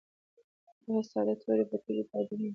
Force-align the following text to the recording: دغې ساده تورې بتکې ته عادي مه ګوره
دغې 0.83 1.01
ساده 1.11 1.33
تورې 1.41 1.63
بتکې 1.69 2.03
ته 2.09 2.13
عادي 2.17 2.35
مه 2.39 2.41
ګوره 2.41 2.49